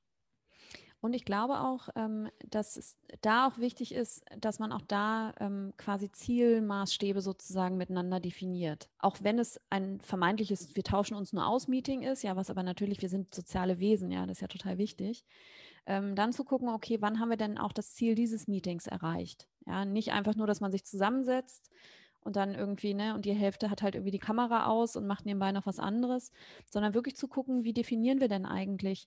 Und 1.07 1.15
ich 1.15 1.25
glaube 1.25 1.61
auch, 1.61 1.89
ähm, 1.97 2.29
dass 2.51 2.77
es 2.77 2.99
da 3.23 3.47
auch 3.47 3.59
wichtig 3.59 3.95
ist, 3.95 4.25
dass 4.39 4.59
man 4.59 4.73
auch 4.73 4.83
da 4.83 5.33
ähm, 5.41 5.73
quasi 5.77 6.11
Zielmaßstäbe 6.11 7.21
sozusagen 7.21 7.77
miteinander 7.77 8.21
definiert. 8.21 8.89
Auch 8.99 9.17
wenn 9.23 9.39
es 9.39 9.61
ein 9.71 10.01
vermeintliches, 10.01 10.77
wir 10.77 10.85
tauschen 10.85 11.17
uns 11.17 11.33
nur 11.33 11.47
aus 11.47 11.69
Meeting 11.69 12.03
ist, 12.03 12.23
ja, 12.23 12.37
was 12.37 12.51
aber 12.51 12.63
natürlich, 12.63 13.01
wir 13.03 13.09
sind 13.09 13.35
soziale 13.35 13.79
Wesen, 13.79 14.11
ja, 14.11 14.27
das 14.27 14.39
ist 14.39 14.43
ja 14.43 14.49
total 14.49 14.79
wichtig 14.79 15.25
ähm, 15.87 16.17
dann 16.17 16.33
zu 16.33 16.45
gucken, 16.45 16.69
okay, 16.69 16.99
wann 17.01 17.21
haben 17.21 17.31
wir 17.31 17.37
denn 17.37 17.59
auch 17.59 17.73
das 17.73 17.95
Ziel 17.95 18.15
dieses 18.15 18.49
Meetings 18.49 18.87
erreicht? 18.87 19.49
Ja, 19.67 19.85
nicht 19.85 20.13
einfach 20.13 20.35
nur, 20.35 20.47
dass 20.47 20.61
man 20.61 20.73
sich 20.73 20.85
zusammensetzt 20.85 21.71
und 22.21 22.35
dann 22.35 22.55
irgendwie, 22.55 22.93
ne, 22.93 23.15
und 23.15 23.25
die 23.25 23.33
Hälfte 23.33 23.71
hat 23.71 23.83
halt 23.83 23.95
irgendwie 23.95 24.11
die 24.11 24.19
Kamera 24.19 24.67
aus 24.67 24.97
und 24.97 25.07
macht 25.07 25.27
nebenbei 25.27 25.53
noch 25.53 25.67
was 25.67 25.79
anderes, 25.79 26.33
sondern 26.69 26.93
wirklich 26.93 27.17
zu 27.17 27.29
gucken, 27.29 27.63
wie 27.63 27.73
definieren 27.73 28.21
wir 28.21 28.29
denn 28.29 28.47
eigentlich, 28.47 29.07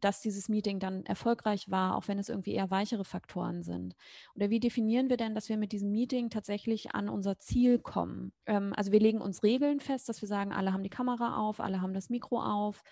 dass 0.00 0.20
dieses 0.20 0.48
Meeting 0.48 0.78
dann 0.78 1.04
erfolgreich 1.06 1.70
war, 1.70 1.96
auch 1.96 2.08
wenn 2.08 2.18
es 2.18 2.28
irgendwie 2.28 2.52
eher 2.52 2.70
weichere 2.70 3.04
Faktoren 3.04 3.62
sind? 3.62 3.94
Oder 4.34 4.50
wie 4.50 4.60
definieren 4.60 5.08
wir 5.08 5.16
denn, 5.16 5.34
dass 5.34 5.48
wir 5.48 5.56
mit 5.56 5.72
diesem 5.72 5.90
Meeting 5.90 6.30
tatsächlich 6.30 6.94
an 6.94 7.08
unser 7.08 7.38
Ziel 7.38 7.78
kommen? 7.78 8.32
Ähm, 8.46 8.72
also 8.76 8.92
wir 8.92 9.00
legen 9.00 9.20
uns 9.20 9.42
Regeln 9.42 9.80
fest, 9.80 10.08
dass 10.08 10.20
wir 10.20 10.28
sagen, 10.28 10.52
alle 10.52 10.72
haben 10.72 10.82
die 10.82 10.90
Kamera 10.90 11.36
auf, 11.36 11.60
alle 11.60 11.80
haben 11.80 11.94
das 11.94 12.10
Mikro 12.10 12.42
auf. 12.42 12.82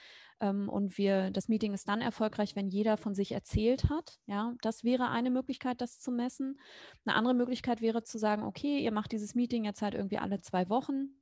Ähm, 0.41 0.69
und 0.69 0.97
wir, 0.97 1.31
das 1.31 1.49
Meeting 1.49 1.75
ist 1.75 1.89
dann 1.89 2.01
erfolgreich, 2.01 2.57
wenn 2.57 2.69
jeder 2.69 2.97
von 2.97 3.15
sich 3.15 3.33
erzählt 3.33 3.91
hat. 3.91 4.19
Ja, 4.27 4.55
das 4.63 4.85
wäre 4.85 5.11
eine 5.11 5.31
Möglichkeit, 5.31 5.81
das 5.81 6.01
zu 6.01 6.11
messen. 6.11 6.59
Eine 7.05 7.15
andere 7.17 7.35
Möglichkeit 7.35 7.81
wäre 7.81 8.03
zu 8.03 8.19
sagen, 8.19 8.43
okay, 8.43 8.79
ihr 8.79 8.93
macht 8.93 9.13
dieses 9.13 9.35
Meeting 9.35 9.65
jetzt 9.65 9.83
halt 9.83 9.95
irgendwie 9.95 10.19
alle 10.19 10.41
zwei 10.41 10.69
Wochen 10.69 11.20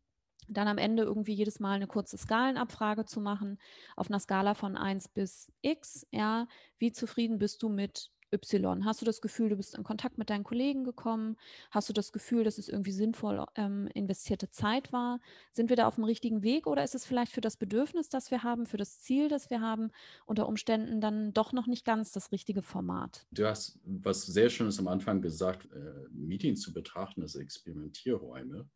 dann 0.48 0.68
am 0.68 0.78
Ende 0.78 1.02
irgendwie 1.02 1.34
jedes 1.34 1.60
Mal 1.60 1.76
eine 1.76 1.86
kurze 1.86 2.18
Skalenabfrage 2.18 3.04
zu 3.04 3.20
machen 3.20 3.58
auf 3.96 4.10
einer 4.10 4.20
Skala 4.20 4.54
von 4.54 4.76
1 4.76 5.08
bis 5.08 5.52
x. 5.62 6.06
Ja, 6.10 6.48
wie 6.78 6.92
zufrieden 6.92 7.38
bist 7.38 7.62
du 7.62 7.68
mit 7.68 8.10
Y? 8.32 8.84
Hast 8.84 9.00
du 9.00 9.06
das 9.06 9.20
Gefühl, 9.20 9.48
du 9.48 9.56
bist 9.56 9.74
in 9.74 9.84
Kontakt 9.84 10.18
mit 10.18 10.30
deinen 10.30 10.44
Kollegen 10.44 10.84
gekommen? 10.84 11.36
Hast 11.70 11.88
du 11.88 11.92
das 11.92 12.12
Gefühl, 12.12 12.44
dass 12.44 12.58
es 12.58 12.68
irgendwie 12.68 12.92
sinnvoll 12.92 13.44
ähm, 13.54 13.88
investierte 13.94 14.50
Zeit 14.50 14.92
war? 14.92 15.20
Sind 15.52 15.70
wir 15.70 15.76
da 15.76 15.86
auf 15.86 15.94
dem 15.94 16.04
richtigen 16.04 16.42
Weg 16.42 16.66
oder 16.66 16.84
ist 16.84 16.94
es 16.94 17.06
vielleicht 17.06 17.32
für 17.32 17.40
das 17.40 17.56
Bedürfnis, 17.56 18.08
das 18.08 18.30
wir 18.30 18.42
haben, 18.42 18.66
für 18.66 18.76
das 18.76 19.00
Ziel, 19.00 19.28
das 19.28 19.50
wir 19.50 19.60
haben, 19.60 19.90
unter 20.26 20.46
Umständen 20.46 21.00
dann 21.00 21.32
doch 21.32 21.52
noch 21.52 21.66
nicht 21.66 21.84
ganz 21.84 22.12
das 22.12 22.32
richtige 22.32 22.62
Format? 22.62 23.26
Du 23.30 23.46
hast 23.46 23.78
was 23.84 24.26
sehr 24.26 24.50
Schönes 24.50 24.78
am 24.78 24.88
Anfang 24.88 25.22
gesagt, 25.22 25.66
äh, 25.72 26.08
Meetings 26.10 26.60
zu 26.60 26.72
betrachten 26.72 27.22
als 27.22 27.34
Experimentierräume 27.34 28.68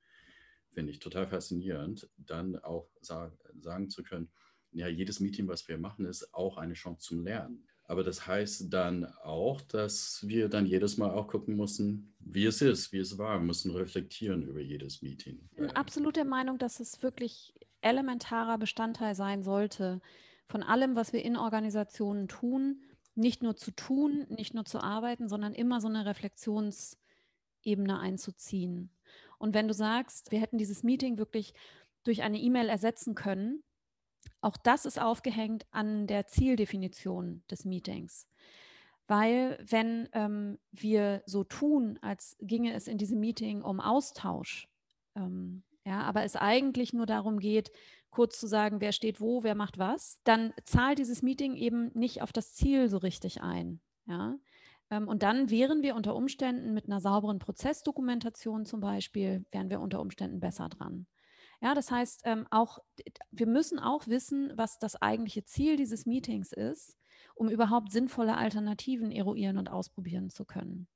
finde 0.72 0.92
ich 0.92 0.98
total 0.98 1.26
faszinierend, 1.26 2.08
dann 2.16 2.56
auch 2.58 2.88
sag, 3.00 3.32
sagen 3.60 3.90
zu 3.90 4.02
können, 4.02 4.30
ja, 4.72 4.88
jedes 4.88 5.20
Meeting, 5.20 5.48
was 5.48 5.68
wir 5.68 5.78
machen, 5.78 6.06
ist 6.06 6.34
auch 6.34 6.56
eine 6.56 6.74
Chance 6.74 7.00
zum 7.00 7.24
Lernen. 7.24 7.66
Aber 7.84 8.04
das 8.04 8.26
heißt 8.26 8.72
dann 8.72 9.04
auch, 9.22 9.60
dass 9.60 10.26
wir 10.26 10.48
dann 10.48 10.66
jedes 10.66 10.96
Mal 10.96 11.10
auch 11.10 11.28
gucken 11.28 11.56
müssen, 11.56 12.14
wie 12.20 12.46
es 12.46 12.62
ist, 12.62 12.92
wie 12.92 12.98
es 12.98 13.18
war, 13.18 13.38
wir 13.38 13.44
müssen 13.44 13.70
reflektieren 13.72 14.42
über 14.42 14.60
jedes 14.60 15.02
Meeting. 15.02 15.40
Ich 15.50 15.58
bin 15.58 15.70
absolut 15.72 16.16
der 16.16 16.24
Meinung, 16.24 16.58
dass 16.58 16.80
es 16.80 17.02
wirklich 17.02 17.54
elementarer 17.82 18.56
Bestandteil 18.56 19.14
sein 19.14 19.42
sollte 19.42 20.00
von 20.46 20.62
allem, 20.62 20.96
was 20.96 21.12
wir 21.12 21.24
in 21.24 21.36
Organisationen 21.36 22.28
tun, 22.28 22.82
nicht 23.14 23.42
nur 23.42 23.56
zu 23.56 23.72
tun, 23.72 24.26
nicht 24.28 24.54
nur 24.54 24.64
zu 24.64 24.80
arbeiten, 24.80 25.28
sondern 25.28 25.54
immer 25.54 25.80
so 25.80 25.88
eine 25.88 26.06
Reflexionsebene 26.06 27.98
einzuziehen. 27.98 28.90
Und 29.42 29.54
wenn 29.54 29.66
du 29.66 29.75
sagst, 29.75 30.30
wir 30.30 30.40
hätten 30.40 30.56
dieses 30.56 30.84
Meeting 30.84 31.18
wirklich 31.18 31.52
durch 32.04 32.22
eine 32.22 32.38
E-Mail 32.38 32.68
ersetzen 32.68 33.16
können, 33.16 33.64
auch 34.40 34.56
das 34.56 34.87
ist 34.87 35.00
aufgehängt 35.00 35.66
an 35.72 36.06
der 36.06 36.28
Zieldefinition 36.28 37.42
des 37.50 37.64
Meetings. 37.64 38.28
Weil 39.08 39.58
wenn 39.68 40.08
ähm, 40.12 40.61
wir 40.70 41.25
so 41.26 41.42
tun, 41.42 41.99
als 42.02 42.37
ginge 42.40 42.72
es 42.72 42.87
in 42.87 42.99
diesem 42.99 43.18
Meeting 43.18 43.62
um 43.62 43.80
Austausch, 43.80 44.68
ähm, 45.16 45.64
ja, 45.84 46.02
aber 46.02 46.22
es 46.22 46.37
eigentlich 46.37 46.92
nur 46.92 47.06
darum 47.06 47.40
geht, 47.40 47.72
kurz 48.11 48.38
zu 48.38 48.46
sagen, 48.46 48.80
wer 48.80 48.92
steht 48.92 49.20
wo, 49.20 49.42
wer 49.42 49.56
macht 49.56 49.76
was, 49.76 50.20
dann 50.22 50.54
zahlt 50.62 51.00
dieses 51.00 51.20
Meeting 51.20 51.56
eben 51.56 51.90
nicht 51.94 52.22
auf 52.22 52.32
das 52.32 52.54
Ziel 52.54 52.88
so 52.88 52.99
richtig 52.99 53.42
ein. 53.42 53.80
Ja? 54.06 54.37
Ähm, 54.92 55.08
und 55.08 55.22
dann 55.22 55.50
wären 55.50 55.82
wir 55.82 55.96
unter 55.96 56.14
Umständen 56.14 56.75
mit 56.75 56.87
einer 56.87 57.00
sauberen 57.00 57.38
Prozessdokumentation 57.38 58.66
zum 58.66 58.80
Beispiel, 58.80 59.44
wären 59.50 59.70
wir 59.70 59.80
unter 59.80 60.00
Umständen 60.00 60.38
besser 60.38 60.68
dran. 60.68 61.06
Ja, 61.62 61.75
das 61.75 61.90
heißt, 61.90 62.22
ähm, 62.25 62.46
auch, 62.50 62.78
wir 63.30 63.46
müssen 63.46 63.78
auch 63.78 64.06
wissen, 64.06 64.52
was 64.54 64.78
das 64.78 65.00
eigentliche 65.00 65.44
Ziel 65.44 65.76
dieses 65.76 66.06
Meetings 66.06 66.52
ist, 66.52 66.99
um 67.34 67.49
überhaupt 67.49 67.90
sinnvolle 67.90 68.37
Alternativen 68.37 69.11
eruieren 69.11 69.56
und 69.56 69.70
ausprobieren 69.70 70.28
zu 70.28 70.44
können. 70.44 70.88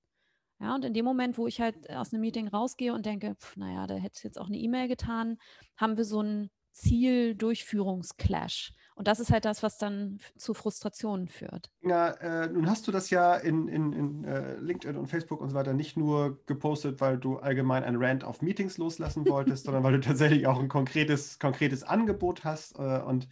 Ja, 0.61 0.75
und 0.75 0.85
in 0.85 0.93
dem 0.93 1.05
Moment, 1.05 1.39
wo 1.39 1.47
ich 1.47 1.61
halt 1.61 1.89
aus 1.91 2.13
einem 2.13 2.21
Meeting 2.21 2.49
rausgehe 2.49 2.93
und 2.93 3.07
denke, 3.07 3.35
pf, 3.37 3.57
naja, 3.57 3.87
da 3.87 3.95
hätte 3.95 4.15
es 4.17 4.23
jetzt 4.23 4.39
auch 4.39 4.49
eine 4.49 4.59
E-Mail 4.59 4.89
getan, 4.89 5.39
haben 5.77 5.97
wir 5.97 6.05
so 6.05 6.21
einen 6.21 6.51
Ziel-Durchführungsclash. 6.77 8.73
Und 8.95 9.09
das 9.09 9.21
ist 9.21 9.31
halt 9.31 9.45
das, 9.45 9.63
was 9.63 9.77
dann 9.77 10.19
zu 10.39 10.55
Frustrationen 10.55 11.29
führt. 11.29 11.71
Ja, 11.83 12.13
äh, 12.13 12.49
nun 12.49 12.69
hast 12.69 12.89
du 12.89 12.93
das 12.93 13.11
ja 13.11 13.35
in, 13.35 13.69
in, 13.69 13.93
in 13.93 14.25
äh, 14.25 14.57
LinkedIn 14.57 14.97
und 14.97 15.07
Facebook 15.07 15.43
und 15.43 15.51
so 15.51 15.55
weiter 15.55 15.75
nicht 15.75 15.99
nur 15.99 16.43
gepostet, 16.47 17.01
weil 17.01 17.19
du 17.19 17.37
allgemein 17.37 17.85
ein 17.85 17.97
Rant 17.97 18.25
auf 18.25 18.41
Meetings 18.41 18.79
loslassen 18.79 19.27
wolltest, 19.29 19.65
sondern 19.65 19.85
weil 19.85 19.93
du 19.93 20.01
tatsächlich 20.01 20.47
auch 20.47 20.59
ein 20.59 20.69
konkretes, 20.69 21.39
konkretes 21.39 21.83
Angebot 21.83 22.45
hast 22.45 22.79
äh, 22.79 23.03
und 23.03 23.29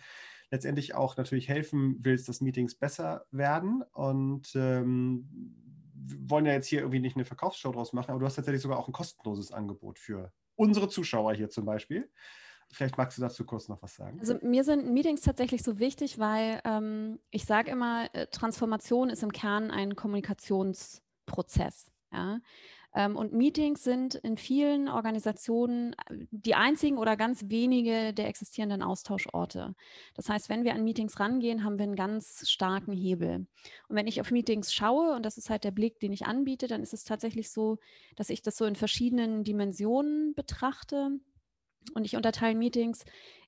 letztendlich 0.50 0.94
auch 0.94 1.16
natürlich 1.16 1.48
helfen 1.48 1.96
willst, 2.00 2.28
dass 2.28 2.42
Meetings 2.42 2.74
besser 2.74 3.24
werden. 3.30 3.82
Und 3.92 4.52
ähm, 4.54 5.28
wir 5.94 6.30
wollen 6.30 6.44
ja 6.44 6.52
jetzt 6.52 6.66
hier 6.66 6.80
irgendwie 6.80 7.00
nicht 7.00 7.16
eine 7.16 7.24
Verkaufsshow 7.24 7.72
draus 7.72 7.94
machen, 7.94 8.10
aber 8.10 8.20
du 8.20 8.26
hast 8.26 8.34
tatsächlich 8.34 8.62
sogar 8.62 8.78
auch 8.78 8.88
ein 8.88 8.92
kostenloses 8.92 9.50
Angebot 9.50 9.98
für 9.98 10.30
unsere 10.56 10.88
Zuschauer 10.88 11.32
hier 11.34 11.48
zum 11.48 11.64
Beispiel. 11.64 12.10
Vielleicht 12.74 12.98
magst 12.98 13.18
du 13.18 13.22
dazu 13.22 13.44
kurz 13.44 13.68
noch 13.68 13.80
was 13.82 13.94
sagen. 13.94 14.18
Also 14.20 14.36
mir 14.42 14.64
sind 14.64 14.90
Meetings 14.90 15.20
tatsächlich 15.22 15.62
so 15.62 15.78
wichtig, 15.78 16.18
weil 16.18 16.60
ähm, 16.64 17.20
ich 17.30 17.44
sage 17.44 17.70
immer, 17.70 18.08
äh, 18.14 18.26
Transformation 18.26 19.10
ist 19.10 19.22
im 19.22 19.32
Kern 19.32 19.70
ein 19.70 19.96
Kommunikationsprozess. 19.96 21.92
Ja? 22.12 22.40
Ähm, 22.94 23.16
und 23.16 23.32
Meetings 23.32 23.82
sind 23.82 24.14
in 24.14 24.36
vielen 24.36 24.88
Organisationen 24.88 25.94
äh, 26.08 26.26
die 26.30 26.54
einzigen 26.54 26.96
oder 26.96 27.16
ganz 27.16 27.44
wenige 27.48 28.14
der 28.14 28.28
existierenden 28.28 28.82
Austauschorte. 28.82 29.74
Das 30.14 30.28
heißt, 30.28 30.48
wenn 30.48 30.64
wir 30.64 30.74
an 30.74 30.84
Meetings 30.84 31.18
rangehen, 31.18 31.64
haben 31.64 31.78
wir 31.78 31.84
einen 31.84 31.96
ganz 31.96 32.48
starken 32.48 32.92
Hebel. 32.92 33.46
Und 33.88 33.96
wenn 33.96 34.06
ich 34.06 34.20
auf 34.20 34.30
Meetings 34.30 34.72
schaue, 34.72 35.14
und 35.14 35.26
das 35.26 35.38
ist 35.38 35.50
halt 35.50 35.64
der 35.64 35.72
Blick, 35.72 35.98
den 35.98 36.12
ich 36.12 36.26
anbiete, 36.26 36.68
dann 36.68 36.82
ist 36.82 36.94
es 36.94 37.04
tatsächlich 37.04 37.50
so, 37.50 37.78
dass 38.14 38.30
ich 38.30 38.42
das 38.42 38.56
so 38.56 38.64
in 38.64 38.76
verschiedenen 38.76 39.42
Dimensionen 39.42 40.34
betrachte. 40.34 41.18
Und 41.92 42.04
ich 42.04 42.16
unterteile 42.16 42.56
Meetings 42.56 43.04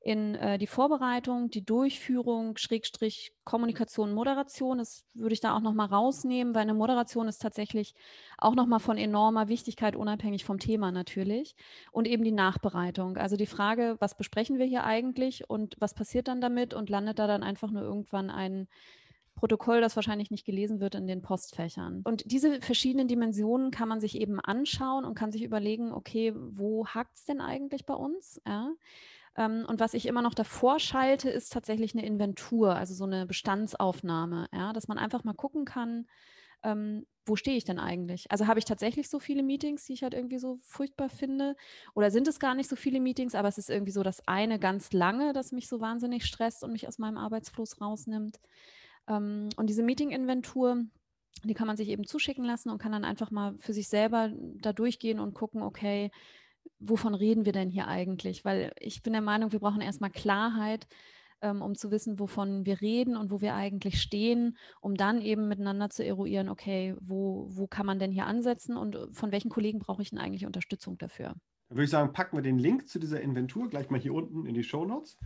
in 0.07 0.37
äh, 0.37 0.57
die 0.57 0.69
Vorbereitung, 0.69 1.51
die 1.51 1.65
Durchführung, 1.65 2.57
Schrägstrich 2.57 3.33
Kommunikation, 3.45 4.13
Moderation. 4.13 4.79
Das 4.79 5.05
würde 5.15 5.33
ich 5.33 5.41
da 5.41 5.57
auch 5.57 5.61
nochmal 5.61 5.89
rausnehmen, 5.89 6.55
weil 6.55 6.63
eine 6.63 6.75
Moderation 6.75 7.27
ist 7.27 7.43
tatsächlich 7.43 7.95
auch 8.39 8.55
nochmal 8.55 8.79
von 8.79 8.99
enormer 8.99 9.49
Wichtigkeit, 9.49 9.97
unabhängig 9.97 10.45
vom 10.45 10.59
Thema 10.59 10.93
natürlich. 10.93 11.57
Und 11.91 12.07
eben 12.07 12.23
die 12.23 12.31
Nachbereitung. 12.31 13.17
Also 13.17 13.37
die 13.37 13.47
Frage, 13.47 13.97
was 13.99 14.17
besprechen 14.17 14.59
wir 14.59 14.67
hier 14.67 14.85
eigentlich 14.85 15.51
und 15.51 15.75
was 15.81 15.95
passiert 15.95 16.29
dann 16.29 16.41
damit 16.41 16.73
und 16.73 16.89
landet 16.89 17.19
da 17.19 17.27
dann 17.27 17.43
einfach 17.43 17.73
nur 17.73 17.83
irgendwann 17.83 18.31
ein 18.31 18.69
Protokoll, 19.37 19.81
das 19.81 19.97
wahrscheinlich 19.97 20.31
nicht 20.31 20.45
gelesen 20.45 20.81
wird 20.81 20.95
in 20.95 21.07
den 21.07 21.23
Postfächern. 21.23 22.01
Und 22.05 22.31
diese 22.31 22.61
verschiedenen 22.61 23.07
Dimensionen 23.07 23.71
kann 23.71 23.89
man 23.89 24.01
sich 24.01 24.19
eben 24.19 24.41
anschauen 24.41 25.05
und 25.05 25.15
kann 25.15 25.31
sich 25.31 25.43
überlegen, 25.45 25.93
okay, 25.93 26.33
wo 26.35 26.87
hakt 26.87 27.17
es 27.17 27.25
denn 27.27 27.41
eigentlich 27.41 27.87
bei 27.87 27.95
uns? 27.95 28.41
Ja? 28.47 28.73
Ähm, 29.37 29.67
und 29.69 29.79
was 29.79 29.95
ich 29.95 30.07
immer 30.07 30.23
noch 30.23 30.35
davor 30.35 30.81
schalte, 30.81 31.29
ist 31.29 31.53
tatsächlich 31.53 31.95
eine 31.95 32.07
Inventur, 32.07 32.75
also 32.75 32.95
so 32.95 33.05
eine 33.05 33.27
Bestandsaufnahme, 33.27 34.49
ja? 34.53 34.73
dass 34.73 34.89
man 34.89 34.99
einfach 34.99 35.23
mal 35.23 35.35
gucken 35.35 35.67
kann, 35.67 36.07
ähm, 36.63 37.07
wo 37.27 37.37
stehe 37.37 37.57
ich 37.57 37.65
denn 37.65 37.79
eigentlich? 37.79 38.31
Also 38.31 38.47
habe 38.47 38.59
ich 38.59 38.65
tatsächlich 38.65 39.11
so 39.11 39.19
viele 39.19 39.43
Meetings, 39.43 39.85
die 39.85 39.93
ich 39.93 40.03
halt 40.03 40.15
irgendwie 40.15 40.39
so 40.39 40.59
furchtbar 40.63 41.11
finde? 41.11 41.57
Oder 41.95 42.11
sind 42.11 42.27
es 42.27 42.41
gar 42.41 42.55
nicht 42.55 42.71
so 42.71 42.77
viele 42.77 43.01
Meetings, 43.01 43.35
aber 43.35 43.49
es 43.49 43.59
ist 43.59 43.69
irgendwie 43.69 43.93
so 43.93 44.03
das 44.03 44.27
eine 44.27 44.59
ganz 44.59 44.93
lange, 44.93 45.33
das 45.33 45.53
mich 45.53 45.69
so 45.69 45.81
wahnsinnig 45.81 46.25
stresst 46.25 46.63
und 46.65 46.73
mich 46.73 46.89
aus 46.89 46.99
meinem 46.99 47.19
Arbeitsfluss 47.19 47.81
rausnimmt? 47.81 48.41
Ähm, 49.09 49.49
und 49.57 49.69
diese 49.69 49.83
Meeting-Inventur, 49.83 50.85
die 51.45 51.55
kann 51.55 51.67
man 51.67 51.77
sich 51.77 51.89
eben 51.89 52.07
zuschicken 52.07 52.45
lassen 52.45 52.71
und 52.71 52.79
kann 52.79 52.93
dann 52.93 53.05
einfach 53.05 53.31
mal 53.31 53.55
für 53.59 53.73
sich 53.73 53.89
selber 53.89 54.33
da 54.61 54.73
durchgehen 54.73 55.21
und 55.21 55.35
gucken, 55.35 55.63
okay, 55.63 56.11
wovon 56.79 57.15
reden 57.15 57.45
wir 57.45 57.53
denn 57.53 57.71
hier 57.71 57.89
eigentlich? 57.89 58.45
Weil 58.45 58.73
ich 58.81 59.03
bin 59.03 59.13
der 59.13 59.23
Meinung, 59.23 59.53
wir 59.53 59.61
brauchen 59.61 59.81
erstmal 59.81 60.11
Klarheit, 60.11 60.87
ähm, 61.43 61.63
um 61.63 61.75
zu 61.75 61.91
wissen, 61.91 62.19
wovon 62.19 62.65
wir 62.65 62.81
reden 62.81 63.17
und 63.17 63.31
wo 63.31 63.41
wir 63.41 63.55
eigentlich 63.55 64.01
stehen, 64.01 64.57
um 64.81 64.95
dann 64.95 65.21
eben 65.21 65.49
miteinander 65.49 65.91
zu 65.91 66.05
eruieren, 66.05 66.49
okay, 66.49 66.95
wo, 67.01 67.47
wo 67.51 67.67
kann 67.67 67.87
man 67.87 67.99
denn 67.99 68.13
hier 68.13 68.27
ansetzen 68.27 68.77
und 68.77 68.97
von 69.13 69.33
welchen 69.33 69.51
Kollegen 69.51 69.79
brauche 69.79 70.03
ich 70.03 70.11
denn 70.11 70.19
eigentlich 70.19 70.47
Unterstützung 70.47 70.99
dafür? 70.99 71.35
Dann 71.69 71.79
würde 71.79 71.85
ich 71.85 71.91
sagen, 71.91 72.13
packen 72.13 72.37
wir 72.37 72.43
den 72.43 72.59
Link 72.59 72.89
zu 72.89 72.99
dieser 72.99 73.21
Inventur 73.21 73.69
gleich 73.69 73.91
mal 73.91 74.01
hier 74.01 74.15
unten 74.15 74.47
in 74.47 74.55
die 74.55 74.63
Show 74.63 74.85
Notes. 74.85 75.19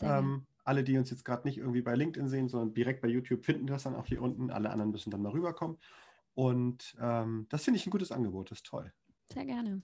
Ähm, 0.00 0.46
alle, 0.66 0.82
die 0.82 0.98
uns 0.98 1.10
jetzt 1.10 1.24
gerade 1.24 1.46
nicht 1.46 1.58
irgendwie 1.58 1.80
bei 1.80 1.94
LinkedIn 1.94 2.28
sehen, 2.28 2.48
sondern 2.48 2.74
direkt 2.74 3.00
bei 3.00 3.08
YouTube, 3.08 3.44
finden 3.44 3.66
das 3.66 3.84
dann 3.84 3.94
auch 3.94 4.06
hier 4.06 4.20
unten. 4.20 4.50
Alle 4.50 4.70
anderen 4.70 4.90
müssen 4.90 5.10
dann 5.10 5.22
mal 5.22 5.30
rüberkommen. 5.32 5.78
Und 6.34 6.96
ähm, 7.00 7.46
das 7.48 7.64
finde 7.64 7.78
ich 7.78 7.86
ein 7.86 7.90
gutes 7.90 8.10
Angebot, 8.12 8.50
das 8.50 8.58
ist 8.58 8.66
toll. 8.66 8.92
Sehr 9.32 9.46
gerne. 9.46 9.82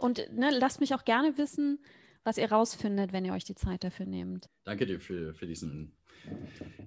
Und 0.00 0.28
ne, 0.32 0.50
lasst 0.50 0.80
mich 0.80 0.92
auch 0.94 1.04
gerne 1.04 1.38
wissen, 1.38 1.78
was 2.24 2.36
ihr 2.36 2.50
rausfindet, 2.50 3.12
wenn 3.12 3.24
ihr 3.24 3.32
euch 3.32 3.44
die 3.44 3.54
Zeit 3.54 3.84
dafür 3.84 4.06
nehmt. 4.06 4.50
Danke 4.64 4.86
dir 4.86 5.00
für, 5.00 5.34
für 5.34 5.46
diesen 5.46 5.92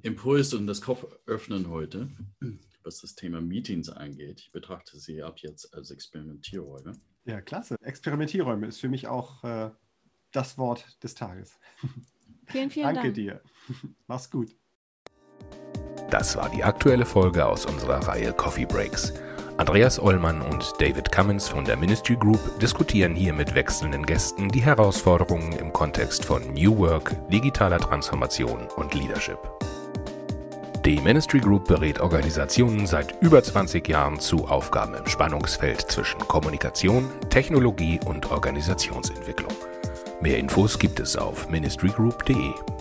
Impuls 0.02 0.54
und 0.54 0.68
das 0.68 0.82
Kopföffnen 0.82 1.70
heute, 1.70 2.10
was 2.84 3.00
das 3.00 3.16
Thema 3.16 3.40
Meetings 3.40 3.90
angeht. 3.90 4.42
Ich 4.42 4.52
betrachte 4.52 5.00
sie 5.00 5.24
ab 5.24 5.40
jetzt 5.40 5.74
als 5.74 5.90
Experimentierräume. 5.90 6.94
Ja, 7.26 7.40
klasse. 7.42 7.76
Experimentierräume 7.82 8.68
ist 8.68 8.80
für 8.80 8.90
mich 8.90 9.08
auch 9.08 9.44
äh, 9.44 9.72
das 10.32 10.58
Wort 10.58 11.02
des 11.02 11.16
Tages. 11.16 11.58
Vielen, 12.48 12.70
vielen 12.70 12.86
Danke 12.88 13.02
Dank. 13.04 13.14
dir. 13.16 13.42
Mach's 14.08 14.30
gut. 14.30 14.56
Das 16.10 16.38
war 16.38 16.50
die 16.50 16.64
aktuelle 16.64 17.06
Folge 17.06 17.46
aus 17.46 17.66
unserer 17.66 18.08
Reihe 18.08 18.32
Coffee 18.34 18.66
Breaks. 18.66 19.14
Andreas 19.58 20.00
Ollmann 20.00 20.42
und 20.42 20.74
David 20.80 21.12
Cummins 21.12 21.50
von 21.50 21.66
der 21.66 21.76
Ministry 21.76 22.16
Group 22.16 22.40
diskutieren 22.60 23.16
hier 23.16 23.34
mit 23.34 23.56
wechselnden 23.56 24.06
Gästen 24.06 24.50
die 24.50 24.62
Herausforderungen 24.62 25.52
im 25.54 25.74
Kontext 25.74 26.24
von 26.24 26.54
New 26.54 26.78
Work, 26.78 27.16
digitaler 27.30 27.80
Transformation 27.80 28.68
und 28.76 28.94
Leadership. 28.94 29.40
Die 30.86 31.02
Ministry 31.02 31.40
Group 31.40 31.68
berät 31.68 32.00
Organisationen 32.00 32.88
seit 32.88 33.22
über 33.22 33.44
20 33.44 33.86
Jahren 33.90 34.20
zu 34.20 34.48
Aufgaben 34.48 34.94
im 34.94 35.08
Spannungsfeld 35.08 35.82
zwischen 35.82 36.20
Kommunikation, 36.20 37.10
Technologie 37.30 38.00
und 38.06 38.32
Organisationsentwicklung. 38.32 39.52
Mehr 40.20 40.40
Infos 40.40 40.80
gibt 40.80 41.00
es 41.00 41.16
auf 41.16 41.48
ministrygroup.de. 41.50 42.77